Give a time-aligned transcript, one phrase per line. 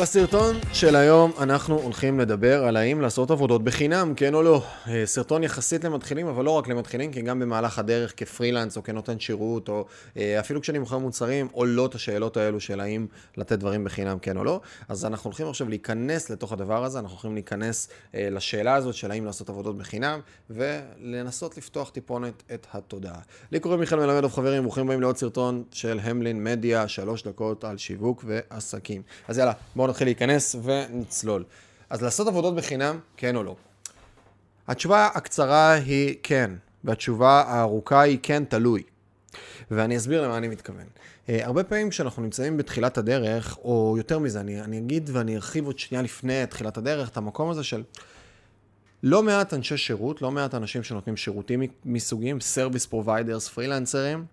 [0.00, 4.62] בסרטון של היום אנחנו הולכים לדבר על האם לעשות עבודות בחינם, כן או לא.
[4.88, 9.20] אה, סרטון יחסית למתחילים, אבל לא רק למתחילים, כי גם במהלך הדרך כפרילנס או כנותן
[9.20, 9.86] שירות, או
[10.16, 13.06] אה, אפילו כשאני מוכר מוצרים, עולות השאלות האלו של האם
[13.36, 14.60] לתת דברים בחינם, כן או לא.
[14.88, 19.10] אז אנחנו הולכים עכשיו להיכנס לתוך הדבר הזה, אנחנו הולכים להיכנס אה, לשאלה הזאת של
[19.10, 20.20] האם לעשות עבודות בחינם,
[20.50, 23.20] ולנסות לפתוח טיפונת את התודעה.
[23.52, 27.78] לי קוראים מיכאל מלמדוב, חברים, ברוכים הבאים לעוד סרטון של המלין מדיה, שלוש דקות על
[27.78, 29.02] שיווק ועסקים.
[29.28, 31.44] אז יאללה, בואו נתחיל להיכנס ונצלול.
[31.90, 33.56] אז לעשות עבודות בחינם, כן או לא?
[34.68, 36.50] התשובה הקצרה היא כן,
[36.84, 38.82] והתשובה הארוכה היא כן תלוי.
[39.70, 40.86] ואני אסביר למה אני מתכוון.
[41.26, 45.66] Uh, הרבה פעמים כשאנחנו נמצאים בתחילת הדרך, או יותר מזה, אני, אני אגיד ואני ארחיב
[45.66, 47.82] עוד שנייה לפני תחילת הדרך, את המקום הזה של
[49.02, 54.24] לא מעט אנשי שירות, לא מעט אנשים שנותנים שירותים מסוגים, Service Providers, פרילנסרים,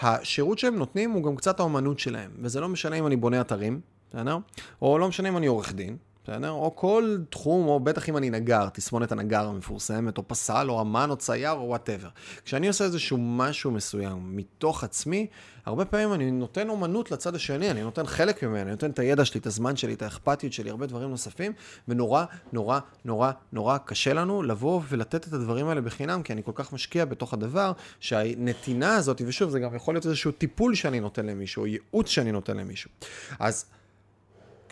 [0.00, 3.80] השירות שהם נותנים הוא גם קצת האומנות שלהם, וזה לא משנה אם אני בונה אתרים,
[4.14, 4.38] בסדר?
[4.82, 6.50] או לא משנה אם אני עורך דין, בסדר?
[6.50, 11.10] או כל תחום, או בטח אם אני נגר, תסמונת הנגר המפורסמת, או פסל, או אמן,
[11.10, 12.08] או צייר, או whatever.
[12.44, 15.26] כשאני עושה איזשהו משהו מסוים מתוך עצמי,
[15.66, 19.24] הרבה פעמים אני נותן אומנות לצד השני, אני נותן חלק ממני, אני נותן את הידע
[19.24, 21.52] שלי, את הזמן שלי, את האכפתיות שלי, הרבה דברים נוספים,
[21.88, 26.52] ונורא, נורא, נורא, נורא קשה לנו לבוא ולתת את הדברים האלה בחינם, כי אני כל
[26.54, 31.26] כך משקיע בתוך הדבר, שהנתינה הזאת, ושוב, זה גם יכול להיות איזשהו טיפול שאני נותן
[31.26, 32.90] למישהו, או ייעוץ שאני נותן למישהו.
[33.38, 33.64] אז...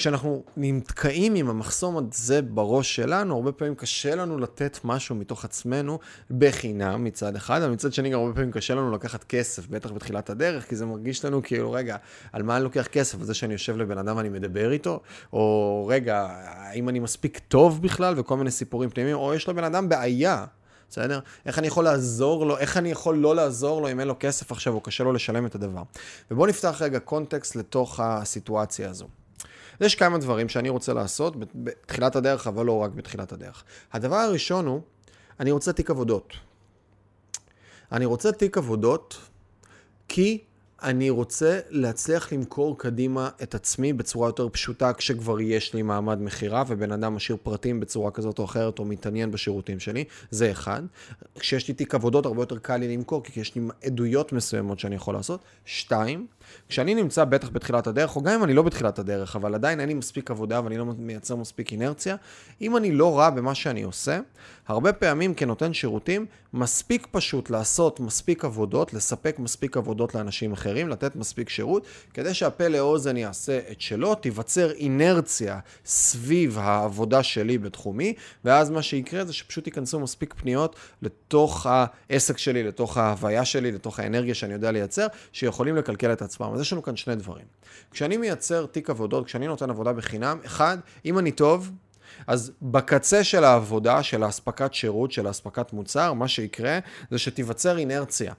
[0.03, 5.99] כשאנחנו נתקעים עם המחסום הזה בראש שלנו, הרבה פעמים קשה לנו לתת משהו מתוך עצמנו
[6.31, 10.31] בחינם מצד אחד, אבל מצד שני גם הרבה פעמים קשה לנו לקחת כסף, בטח בתחילת
[10.31, 11.97] הדרך, כי זה מרגיש לנו כאילו, רגע,
[12.33, 13.21] על מה אני לוקח כסף?
[13.21, 15.01] על זה שאני יושב לבן אדם ואני מדבר איתו?
[15.33, 18.15] או רגע, האם אני מספיק טוב בכלל?
[18.17, 20.45] וכל מיני סיפורים פנימיים, או יש לבן אדם בעיה.
[20.91, 21.21] בסדר?
[21.47, 24.53] איך אני יכול לעזור לו, איך אני יכול לא לעזור לו אם אין לו כסף
[24.53, 25.83] עכשיו או קשה לו לשלם את הדבר.
[26.31, 29.22] ובואו נפתח רגע קונטקסט לתוך הסיטואציה הזו.
[29.81, 33.65] יש כמה דברים שאני רוצה לעשות בתחילת הדרך, אבל לא רק בתחילת הדרך.
[33.93, 34.81] הדבר הראשון הוא,
[35.41, 36.33] אני רוצה תיק עבודות.
[37.93, 39.19] אני רוצה תיק עבודות
[40.09, 40.45] כי
[40.83, 46.65] אני רוצה להצליח למכור קדימה את עצמי בצורה יותר פשוטה כשכבר יש לי מעמד מכירה
[46.69, 50.83] ובן אדם משאיר פרטים בצורה כזאת או אחרת או מתעניין בשירותים שלי, זה אחד.
[51.39, 54.95] כשיש לי תיק עבודות הרבה יותר קל לי למכור כי יש לי עדויות מסוימות שאני
[54.95, 55.41] יכול לעשות.
[55.65, 56.27] שתיים,
[56.69, 59.89] כשאני נמצא בטח בתחילת הדרך, או גם אם אני לא בתחילת הדרך, אבל עדיין אין
[59.89, 62.17] לי מספיק עבודה ואני לא מייצר מספיק אינרציה,
[62.61, 64.21] אם אני לא רע במה שאני עושה,
[64.67, 71.17] הרבה פעמים כנותן שירותים, מספיק פשוט לעשות מספיק עבודות, לספק מספיק עבודות לאנשים אחרים, לתת
[71.17, 78.71] מספיק שירות, כדי שהפה לאוזן יעשה את שלו, תיווצר אינרציה סביב העבודה שלי בתחומי, ואז
[78.71, 84.35] מה שיקרה זה שפשוט ייכנסו מספיק פניות לתוך העסק שלי, לתוך ההוויה שלי, לתוך האנרגיה
[84.35, 86.51] שאני יודע לייצר, שיכולים לקלקל את עצמם.
[86.55, 87.45] אז יש לנו כאן שני דברים.
[87.91, 91.71] כשאני מייצר תיק עבודות, כשאני נותן עבודה בחינם, אחד, אם אני טוב,
[92.27, 96.79] אז בקצה של העבודה, של האספקת שירות, של האספקת מוצר, מה שיקרה
[97.11, 98.33] זה שתיווצר אינרציה.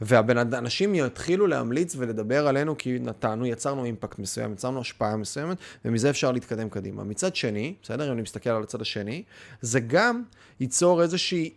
[0.00, 6.32] והאנשים יתחילו להמליץ ולדבר עלינו כי נתנו, יצרנו אימפקט מסוים, יצרנו השפעה מסוימת, ומזה אפשר
[6.32, 7.04] להתקדם קדימה.
[7.04, 8.06] מצד שני, בסדר?
[8.08, 9.22] אם אני מסתכל על הצד השני,
[9.60, 10.22] זה גם
[10.60, 11.50] ייצור איזושהי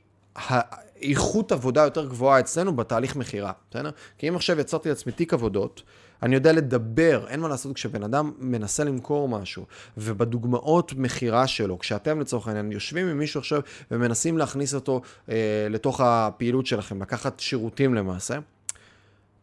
[1.01, 3.89] איכות עבודה יותר גבוהה אצלנו בתהליך מכירה, בסדר?
[4.17, 5.83] כי אם עכשיו יצרתי לעצמי תיק עבודות,
[6.23, 9.65] אני יודע לדבר, אין מה לעשות כשבן אדם מנסה למכור משהו,
[9.97, 13.61] ובדוגמאות מכירה שלו, כשאתם לצורך העניין יושבים עם מישהו עכשיו
[13.91, 18.39] ומנסים להכניס אותו אה, לתוך הפעילות שלכם, לקחת שירותים למעשה,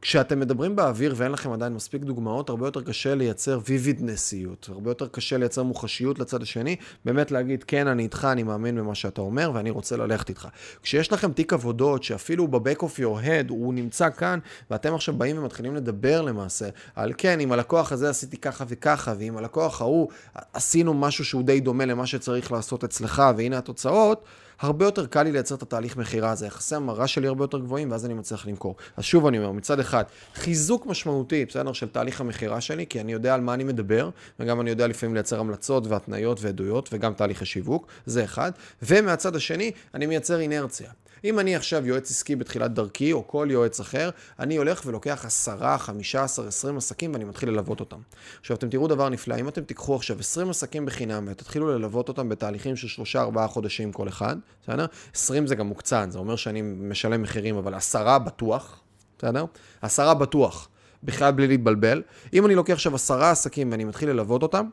[0.02, 5.06] כשאתם מדברים באוויר ואין לכם עדיין מספיק דוגמאות, הרבה יותר קשה לייצר ויבידנסיות, הרבה יותר
[5.06, 9.50] קשה לייצר מוחשיות לצד השני, באמת להגיד, כן, אני איתך, אני מאמין במה שאתה אומר
[9.54, 10.48] ואני רוצה ללכת איתך.
[10.82, 14.38] כשיש לכם תיק עבודות שאפילו ב-back of your head הוא נמצא כאן,
[14.70, 19.36] ואתם עכשיו באים ומתחילים לדבר למעשה על כן, עם הלקוח הזה עשיתי ככה וככה, ועם
[19.36, 20.08] הלקוח ההוא
[20.52, 24.24] עשינו משהו שהוא די דומה למה שצריך לעשות אצלך, והנה התוצאות,
[24.60, 27.90] הרבה יותר קל לי לייצר את התהליך מכירה הזה, יחסי המרה שלי הרבה יותר גבוהים,
[27.90, 28.76] ואז אני מצליח למכור.
[28.96, 33.12] אז שוב אני אומר, מצד אחד, חיזוק משמעותי, בסדר, של תהליך המכירה שלי, כי אני
[33.12, 34.10] יודע על מה אני מדבר,
[34.40, 38.52] וגם אני יודע לפעמים לייצר המלצות והתניות ועדויות, וגם תהליך השיווק, זה אחד.
[38.82, 40.90] ומהצד השני, אני מייצר אינרציה.
[41.24, 45.76] אם אני עכשיו יועץ עסקי בתחילת דרכי, או כל יועץ אחר, אני הולך ולוקח 10,
[45.78, 48.00] 15, 20 עסקים ואני מתחיל ללוות אותם.
[48.40, 52.28] עכשיו, אתם תראו דבר נפלא, אם אתם תיקחו עכשיו 20 עסקים בחינם ותתחילו ללוות אותם
[52.28, 53.02] בתהליכים של
[53.36, 54.86] 3-4 חודשים כל אחד, בסדר?
[55.14, 58.80] 20 זה גם מוקצן, זה אומר שאני משלם מחירים, אבל 10 בטוח,
[59.18, 59.44] בסדר?
[59.82, 60.68] 10 בטוח,
[61.02, 62.02] בכלל בלי להתבלבל.
[62.32, 64.68] אם אני לוקח עכשיו 10 עסקים ואני מתחיל ללוות אותם,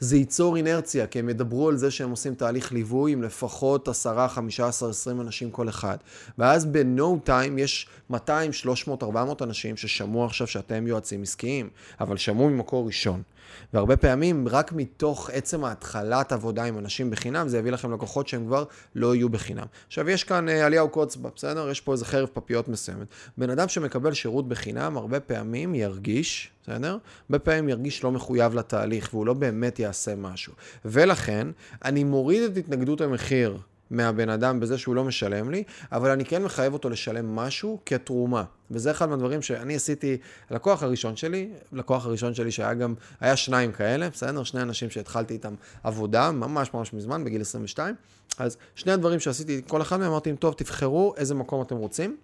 [0.00, 4.28] זה ייצור אינרציה, כי הם ידברו על זה שהם עושים תהליך ליווי עם לפחות 10,
[4.28, 5.96] 15, 20 אנשים כל אחד.
[6.38, 11.68] ואז ב-no time יש 200, 300, 400 אנשים ששמעו עכשיו שאתם יועצים עסקיים,
[12.00, 13.22] אבל שמעו ממקור ראשון.
[13.72, 18.46] והרבה פעמים, רק מתוך עצם ההתחלת עבודה עם אנשים בחינם, זה יביא לכם לקוחות שהם
[18.46, 18.64] כבר
[18.94, 19.66] לא יהיו בחינם.
[19.86, 21.70] עכשיו, יש כאן אה, עלייה וקוץ בה, בסדר?
[21.70, 23.06] יש פה איזה חרב פפיות מסוימת.
[23.38, 26.98] בן אדם שמקבל שירות בחינם, הרבה פעמים ירגיש, בסדר?
[27.30, 30.52] הרבה פעמים ירגיש לא מחויב לתהליך, והוא לא באמת יעשה משהו.
[30.84, 31.48] ולכן,
[31.84, 33.58] אני מוריד את התנגדות המחיר.
[33.94, 35.62] מהבן אדם בזה שהוא לא משלם לי,
[35.92, 38.44] אבל אני כן מחייב אותו לשלם משהו כתרומה.
[38.70, 40.16] וזה אחד מהדברים שאני עשיתי,
[40.50, 44.44] הלקוח הראשון שלי, לקוח הראשון שלי שהיה גם, היה שניים כאלה, בסדר?
[44.44, 45.54] שני אנשים שהתחלתי איתם
[45.84, 47.94] עבודה, ממש ממש מזמן, בגיל 22.
[48.38, 52.16] אז שני הדברים שעשיתי, כל אחד מהם אמרתי, טוב, תבחרו איזה מקום אתם רוצים.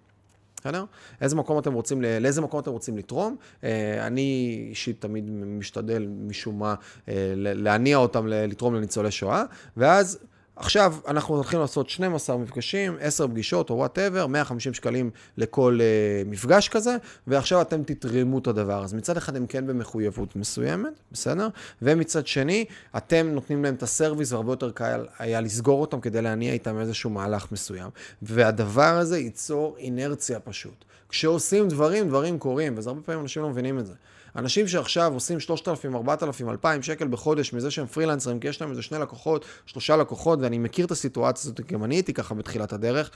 [0.61, 0.85] בסדר?
[1.21, 3.35] איזה מקום אתם רוצים, לאיזה מקום אתם רוצים לתרום.
[3.63, 6.75] אה, אני אישית תמיד משתדל משום מה
[7.09, 9.43] אה, להניע אותם לתרום לניצולי שואה,
[9.77, 10.19] ואז
[10.61, 16.69] עכשיו אנחנו הולכים לעשות 12 מפגשים, 10 פגישות או וואטאבר, 150 שקלים לכל uh, מפגש
[16.69, 16.97] כזה,
[17.27, 18.83] ועכשיו אתם תתרמו את הדבר.
[18.83, 21.47] אז מצד אחד הם כן במחויבות מסוימת, בסדר?
[21.81, 22.65] ומצד שני,
[22.97, 27.09] אתם נותנים להם את הסרוויס, והרבה יותר קל היה לסגור אותם כדי להניע איתם איזשהו
[27.09, 27.89] מהלך מסוים.
[28.21, 30.85] והדבר הזה ייצור אינרציה פשוט.
[31.09, 33.93] כשעושים דברים, דברים קורים, וזה הרבה פעמים אנשים לא מבינים את זה.
[34.35, 38.81] אנשים שעכשיו עושים 3,000, 4,000, 2,000 שקל בחודש מזה שהם פרילנסרים, כי יש להם איזה
[38.81, 43.11] שני לקוחות, שלושה לקוחות, ואני מכיר את הסיטואציה הזאת, גם אני הייתי ככה בתחילת הדרך.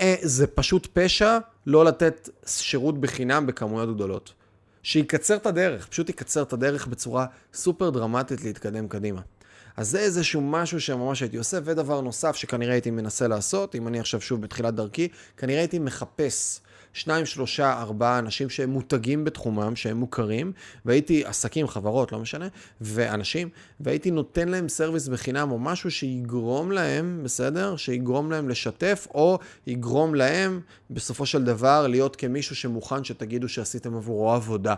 [0.00, 4.32] אה, זה פשוט פשע לא לתת שירות בחינם בכמויות גדולות.
[4.82, 9.20] שיקצר את הדרך, פשוט יקצר את הדרך בצורה סופר דרמטית להתקדם קדימה.
[9.76, 14.00] אז זה איזשהו משהו שממש הייתי עושה, ודבר נוסף שכנראה הייתי מנסה לעשות, אם אני
[14.00, 16.60] עכשיו שוב בתחילת דרכי, כנראה הייתי מחפש
[16.92, 20.52] שניים, שלושה, ארבעה אנשים שהם מותגים בתחומם, שהם מוכרים,
[20.84, 22.48] והייתי, עסקים, חברות, לא משנה,
[22.80, 23.48] ואנשים,
[23.80, 27.76] והייתי נותן להם service בחינם, או משהו שיגרום להם, בסדר?
[27.76, 30.60] שיגרום להם לשתף, או יגרום להם,
[30.90, 34.74] בסופו של דבר, להיות כמישהו שמוכן שתגידו שעשיתם עבורו עבודה.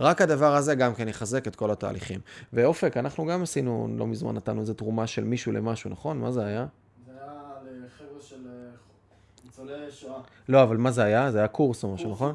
[0.00, 2.20] רק הדבר הזה גם כן יחזק את כל התהליכים.
[2.52, 6.18] ואופק, אנחנו גם עשינו, לא מזמן נתנו איזה תרומה של מישהו למשהו, נכון?
[6.18, 6.66] מה זה היה?
[9.62, 10.20] ניצולי שואה.
[10.48, 11.30] לא, אבל מה זה היה?
[11.30, 12.34] זה היה קורס או משהו, נכון?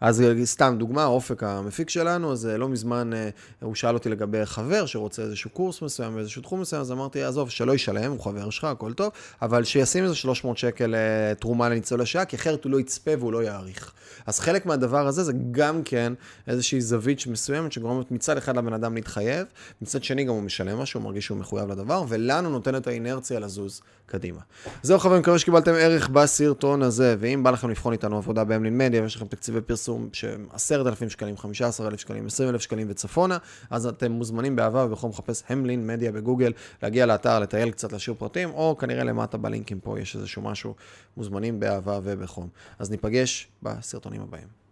[0.00, 3.28] אז סתם דוגמה, אופק המפיק שלנו, אז אה, לא מזמן אה,
[3.60, 7.50] הוא שאל אותי לגבי חבר שרוצה איזשהו קורס מסוים באיזשהו תחום מסוים, אז אמרתי, עזוב,
[7.50, 9.12] שלא ישלם, הוא חבר שלך, הכל טוב,
[9.42, 13.32] אבל שישים איזה 300 שקל אה, תרומה לניצולי שואה, כי אחרת הוא לא יצפה והוא
[13.32, 13.92] לא יעריך.
[14.26, 16.12] אז חלק מהדבר הזה זה גם כן
[16.46, 19.46] איזושהי זווית מסוימת שגורמת מצד אחד לבן אדם להתחייב,
[19.82, 23.40] מצד שני גם הוא משלם משהו, הוא מרגיש שהוא מחויב לדבר, ולנו נותן את האינרציה
[23.40, 24.40] לזוז קדימה.
[24.82, 29.02] זהו חברים, מקווה שקיבלתם ערך בסרטון הזה, ואם בא לכם לבחון איתנו עבודה באמלין מדיה,
[29.02, 33.38] ויש לכם תקציבי פרסום שהם 10,000 שקלים, 15,000 שקלים, 20,000 שקלים וצפונה,
[33.70, 36.52] אז אתם מוזמנים באהבה ובכל מחפש המלין מדיה בגוגל,
[36.82, 40.74] להגיע לאתר, לטייל קצת, להשאיר פרטים, או כנראה למטה בלינקים פה יש איזשהו משהו,
[41.16, 42.48] מוזמנים באהבה ובחום.
[42.78, 44.67] אז ניפגש בסרטונים הבאים.